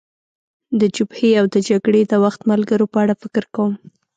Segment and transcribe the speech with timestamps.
[0.79, 3.73] د جبهې او د جګړې د وخت ملګرو په اړه فکر کوم.